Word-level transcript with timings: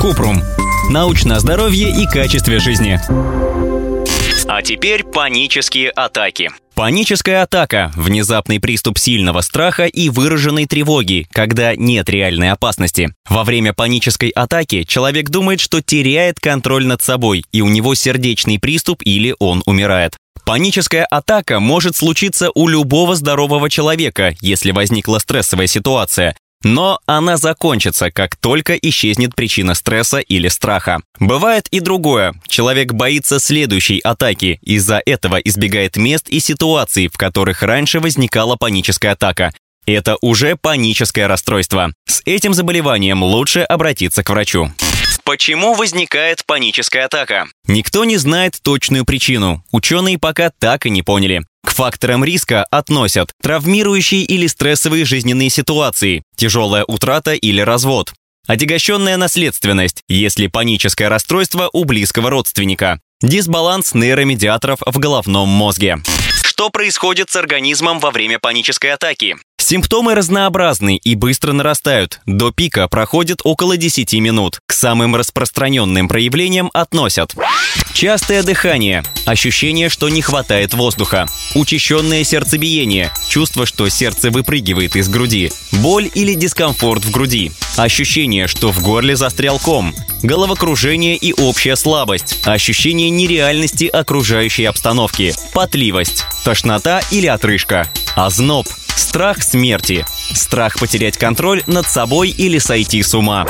Купрум. 0.00 0.42
Научное 0.90 1.38
здоровье 1.38 1.90
и 1.90 2.06
качестве 2.06 2.58
жизни. 2.58 3.00
А 4.48 4.62
теперь 4.62 5.04
панические 5.04 5.90
атаки. 5.90 6.50
Паническая 6.74 7.42
атака– 7.42 7.90
внезапный 7.96 8.60
приступ 8.60 8.98
сильного 8.98 9.40
страха 9.40 9.86
и 9.86 10.08
выраженной 10.10 10.66
тревоги, 10.66 11.26
когда 11.32 11.74
нет 11.74 12.08
реальной 12.10 12.50
опасности. 12.50 13.14
Во 13.28 13.44
время 13.44 13.72
панической 13.72 14.28
атаки 14.28 14.84
человек 14.84 15.30
думает, 15.30 15.60
что 15.60 15.80
теряет 15.80 16.38
контроль 16.38 16.86
над 16.86 17.02
собой, 17.02 17.44
и 17.50 17.62
у 17.62 17.68
него 17.68 17.94
сердечный 17.94 18.58
приступ 18.58 19.00
или 19.04 19.34
он 19.38 19.62
умирает. 19.64 20.16
Паническая 20.44 21.04
атака 21.06 21.58
может 21.58 21.96
случиться 21.96 22.50
у 22.54 22.68
любого 22.68 23.16
здорового 23.16 23.68
человека, 23.68 24.36
если 24.40 24.70
возникла 24.70 25.18
стрессовая 25.18 25.66
ситуация, 25.66 26.36
но 26.66 26.98
она 27.06 27.36
закончится, 27.36 28.10
как 28.10 28.34
только 28.34 28.74
исчезнет 28.74 29.36
причина 29.36 29.74
стресса 29.74 30.18
или 30.18 30.48
страха. 30.48 31.00
Бывает 31.20 31.68
и 31.70 31.78
другое. 31.78 32.34
Человек 32.48 32.92
боится 32.92 33.38
следующей 33.38 34.00
атаки, 34.00 34.58
из-за 34.62 35.00
этого 35.06 35.36
избегает 35.36 35.96
мест 35.96 36.28
и 36.28 36.40
ситуаций, 36.40 37.06
в 37.06 37.16
которых 37.16 37.62
раньше 37.62 38.00
возникала 38.00 38.56
паническая 38.56 39.12
атака. 39.12 39.54
Это 39.86 40.16
уже 40.20 40.56
паническое 40.56 41.28
расстройство. 41.28 41.92
С 42.08 42.22
этим 42.24 42.52
заболеванием 42.52 43.22
лучше 43.22 43.60
обратиться 43.60 44.24
к 44.24 44.30
врачу. 44.30 44.72
Почему 45.22 45.74
возникает 45.74 46.44
паническая 46.46 47.06
атака? 47.06 47.46
Никто 47.68 48.04
не 48.04 48.16
знает 48.16 48.58
точную 48.62 49.04
причину. 49.04 49.62
Ученые 49.70 50.18
пока 50.18 50.50
так 50.50 50.86
и 50.86 50.90
не 50.90 51.02
поняли. 51.02 51.44
К 51.66 51.72
факторам 51.72 52.24
риска 52.24 52.62
относят 52.70 53.32
травмирующие 53.42 54.22
или 54.22 54.46
стрессовые 54.46 55.04
жизненные 55.04 55.50
ситуации, 55.50 56.22
тяжелая 56.36 56.84
утрата 56.84 57.34
или 57.34 57.60
развод, 57.60 58.12
отягощенная 58.46 59.16
наследственность, 59.16 60.02
если 60.08 60.46
паническое 60.46 61.08
расстройство 61.08 61.68
у 61.72 61.84
близкого 61.84 62.30
родственника, 62.30 63.00
дисбаланс 63.20 63.94
нейромедиаторов 63.94 64.78
в 64.86 64.98
головном 64.98 65.48
мозге. 65.48 65.98
Что 66.44 66.70
происходит 66.70 67.30
с 67.30 67.36
организмом 67.36 67.98
во 67.98 68.12
время 68.12 68.38
панической 68.38 68.92
атаки? 68.92 69.36
Симптомы 69.68 70.14
разнообразны 70.14 70.96
и 70.96 71.16
быстро 71.16 71.52
нарастают. 71.52 72.20
До 72.24 72.52
пика 72.52 72.86
проходит 72.86 73.40
около 73.42 73.76
10 73.76 74.12
минут. 74.20 74.60
К 74.64 74.72
самым 74.72 75.16
распространенным 75.16 76.06
проявлениям 76.06 76.70
относят 76.72 77.34
частое 77.92 78.44
дыхание, 78.44 79.02
ощущение, 79.24 79.88
что 79.88 80.08
не 80.08 80.22
хватает 80.22 80.72
воздуха, 80.72 81.26
учащенное 81.56 82.22
сердцебиение, 82.22 83.10
чувство, 83.28 83.66
что 83.66 83.88
сердце 83.88 84.30
выпрыгивает 84.30 84.94
из 84.94 85.08
груди, 85.08 85.50
боль 85.72 86.08
или 86.14 86.34
дискомфорт 86.34 87.04
в 87.04 87.10
груди, 87.10 87.50
ощущение, 87.76 88.46
что 88.46 88.70
в 88.70 88.80
горле 88.80 89.16
застрял 89.16 89.58
ком, 89.58 89.92
головокружение 90.22 91.16
и 91.16 91.32
общая 91.32 91.74
слабость, 91.74 92.38
ощущение 92.44 93.10
нереальности 93.10 93.86
окружающей 93.86 94.66
обстановки, 94.66 95.34
потливость, 95.52 96.24
тошнота 96.44 97.00
или 97.10 97.26
отрыжка, 97.26 97.90
озноб, 98.16 98.66
Страх 98.96 99.42
смерти. 99.42 100.04
Страх 100.32 100.78
потерять 100.78 101.18
контроль 101.18 101.62
над 101.66 101.86
собой 101.86 102.30
или 102.30 102.58
сойти 102.58 103.02
с 103.02 103.14
ума. 103.14 103.46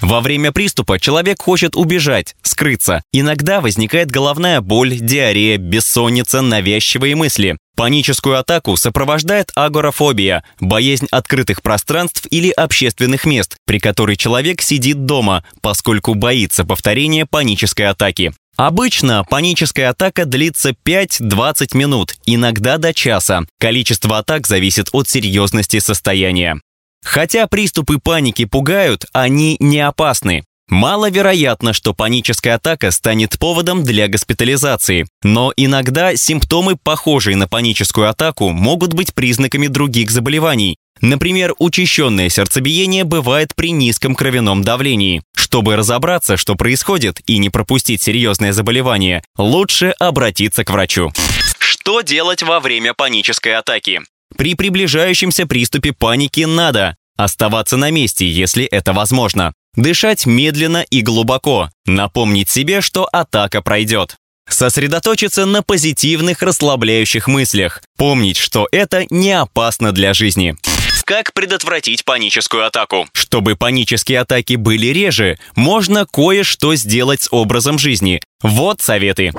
Во 0.00 0.20
время 0.20 0.52
приступа 0.52 0.98
человек 0.98 1.40
хочет 1.40 1.76
убежать, 1.76 2.34
скрыться. 2.42 3.02
Иногда 3.12 3.60
возникает 3.60 4.10
головная 4.10 4.60
боль, 4.60 4.98
диарея, 4.98 5.58
бессонница, 5.58 6.40
навязчивые 6.40 7.14
мысли. 7.14 7.56
Паническую 7.76 8.38
атаку 8.38 8.76
сопровождает 8.76 9.50
агорафобия– 9.54 10.44
боязнь 10.60 11.06
открытых 11.10 11.62
пространств 11.62 12.26
или 12.30 12.50
общественных 12.50 13.24
мест, 13.24 13.56
при 13.66 13.78
которой 13.78 14.16
человек 14.16 14.62
сидит 14.62 15.06
дома, 15.06 15.44
поскольку 15.60 16.14
боится 16.14 16.64
повторения 16.64 17.26
панической 17.26 17.88
атаки. 17.88 18.32
Обычно 18.56 19.24
паническая 19.24 19.90
атака 19.90 20.26
длится 20.26 20.70
5-20 20.70 21.76
минут, 21.76 22.16
иногда 22.24 22.78
до 22.78 22.94
часа. 22.94 23.42
Количество 23.58 24.18
атак 24.18 24.46
зависит 24.46 24.88
от 24.92 25.08
серьезности 25.08 25.80
состояния. 25.80 26.60
Хотя 27.04 27.46
приступы 27.48 27.98
паники 27.98 28.44
пугают, 28.44 29.06
они 29.12 29.56
не 29.60 29.80
опасны. 29.80 30.44
Маловероятно, 30.68 31.74
что 31.74 31.92
паническая 31.92 32.54
атака 32.54 32.90
станет 32.90 33.38
поводом 33.38 33.84
для 33.84 34.08
госпитализации, 34.08 35.06
но 35.22 35.52
иногда 35.56 36.16
симптомы, 36.16 36.76
похожие 36.76 37.36
на 37.36 37.46
паническую 37.46 38.08
атаку, 38.08 38.50
могут 38.50 38.94
быть 38.94 39.12
признаками 39.14 39.66
других 39.66 40.10
заболеваний. 40.10 40.78
Например, 41.00 41.54
учащенное 41.58 42.28
сердцебиение 42.28 43.04
бывает 43.04 43.54
при 43.54 43.70
низком 43.72 44.14
кровяном 44.14 44.62
давлении. 44.62 45.22
Чтобы 45.36 45.76
разобраться, 45.76 46.36
что 46.36 46.54
происходит, 46.54 47.20
и 47.26 47.38
не 47.38 47.50
пропустить 47.50 48.02
серьезное 48.02 48.52
заболевание, 48.52 49.22
лучше 49.36 49.94
обратиться 49.98 50.64
к 50.64 50.70
врачу. 50.70 51.12
Что 51.58 52.00
делать 52.00 52.42
во 52.42 52.60
время 52.60 52.94
панической 52.94 53.56
атаки? 53.56 54.00
При 54.36 54.54
приближающемся 54.54 55.46
приступе 55.46 55.92
паники 55.92 56.40
надо 56.40 56.96
оставаться 57.16 57.76
на 57.76 57.90
месте, 57.90 58.26
если 58.26 58.64
это 58.64 58.92
возможно. 58.92 59.52
Дышать 59.76 60.26
медленно 60.26 60.82
и 60.82 61.02
глубоко. 61.02 61.70
Напомнить 61.86 62.48
себе, 62.48 62.80
что 62.80 63.08
атака 63.12 63.60
пройдет. 63.62 64.16
Сосредоточиться 64.48 65.46
на 65.46 65.62
позитивных 65.62 66.42
расслабляющих 66.42 67.28
мыслях. 67.28 67.82
Помнить, 67.96 68.36
что 68.36 68.68
это 68.70 69.06
не 69.10 69.32
опасно 69.32 69.92
для 69.92 70.14
жизни. 70.14 70.56
Как 71.04 71.34
предотвратить 71.34 72.02
паническую 72.06 72.66
атаку? 72.66 73.06
Чтобы 73.12 73.56
панические 73.56 74.20
атаки 74.20 74.54
были 74.54 74.86
реже, 74.86 75.38
можно 75.54 76.06
кое-что 76.06 76.74
сделать 76.76 77.24
с 77.24 77.28
образом 77.30 77.78
жизни. 77.78 78.22
Вот 78.42 78.80
советы. 78.80 79.32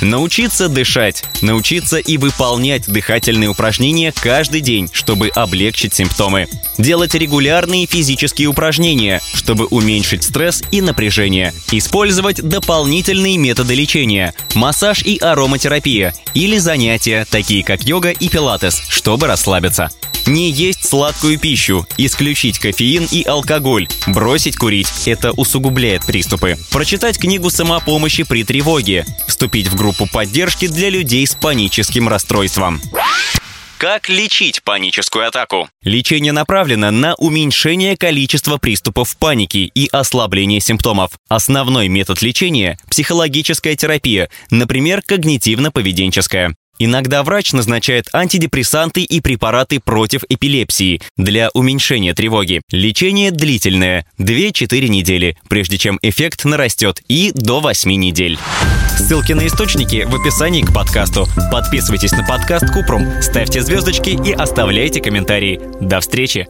Научиться 0.00 0.68
дышать, 0.68 1.22
научиться 1.42 1.98
и 1.98 2.16
выполнять 2.16 2.88
дыхательные 2.88 3.50
упражнения 3.50 4.12
каждый 4.20 4.62
день, 4.62 4.88
чтобы 4.92 5.28
облегчить 5.28 5.94
симптомы. 5.94 6.48
Делать 6.78 7.14
регулярные 7.14 7.86
физические 7.86 8.48
упражнения, 8.48 9.20
чтобы 9.34 9.66
уменьшить 9.66 10.24
стресс 10.24 10.62
и 10.72 10.80
напряжение. 10.80 11.52
Использовать 11.70 12.42
дополнительные 12.42 13.36
методы 13.36 13.74
лечения, 13.74 14.34
массаж 14.54 15.02
и 15.02 15.18
ароматерапия 15.18 16.14
или 16.34 16.56
занятия, 16.58 17.26
такие 17.30 17.62
как 17.62 17.84
йога 17.84 18.10
и 18.10 18.28
пилатес, 18.28 18.80
чтобы 18.88 19.28
расслабиться. 19.28 19.90
Не 20.30 20.48
есть 20.48 20.88
сладкую 20.88 21.40
пищу, 21.40 21.84
исключить 21.96 22.60
кофеин 22.60 23.08
и 23.10 23.24
алкоголь, 23.24 23.88
бросить 24.06 24.56
курить– 24.56 24.86
это 25.06 25.32
усугубляет 25.32 26.06
приступы. 26.06 26.56
Прочитать 26.70 27.18
книгу 27.18 27.50
самопомощи 27.50 28.22
при 28.22 28.44
тревоге, 28.44 29.04
вступить 29.26 29.66
в 29.66 29.74
группу 29.74 30.06
поддержки 30.06 30.68
для 30.68 30.88
людей 30.88 31.26
с 31.26 31.34
паническим 31.34 32.08
расстройством. 32.08 32.80
Как 33.76 34.08
лечить 34.08 34.62
паническую 34.62 35.26
атаку? 35.26 35.68
Лечение 35.82 36.30
направлено 36.30 36.92
на 36.92 37.16
уменьшение 37.16 37.96
количества 37.96 38.56
приступов 38.56 39.16
паники 39.16 39.72
и 39.74 39.88
ослабление 39.90 40.60
симптомов. 40.60 41.10
Основной 41.28 41.88
метод 41.88 42.22
лечения– 42.22 42.78
психологическая 42.88 43.74
терапия, 43.74 44.30
например, 44.48 45.02
когнитивно-поведенческая. 45.08 46.54
Иногда 46.80 47.22
врач 47.22 47.52
назначает 47.52 48.08
антидепрессанты 48.14 49.02
и 49.02 49.20
препараты 49.20 49.80
против 49.80 50.24
эпилепсии 50.30 51.02
для 51.18 51.50
уменьшения 51.52 52.14
тревоги. 52.14 52.62
Лечение 52.72 53.30
длительное– 53.30 54.06
2-4 54.18 54.88
недели, 54.88 55.36
прежде 55.48 55.76
чем 55.76 55.98
эффект 56.00 56.46
нарастет 56.46 57.02
и 57.06 57.32
до 57.34 57.60
8 57.60 57.92
недель. 57.92 58.38
Ссылки 58.96 59.34
на 59.34 59.46
источники 59.46 60.06
в 60.08 60.14
описании 60.14 60.62
к 60.62 60.72
подкасту. 60.72 61.26
Подписывайтесь 61.52 62.12
на 62.12 62.24
подкаст 62.24 62.72
Купрум, 62.72 63.06
ставьте 63.20 63.60
звездочки 63.60 64.18
и 64.26 64.32
оставляйте 64.32 65.02
комментарии. 65.02 65.60
До 65.82 66.00
встречи! 66.00 66.48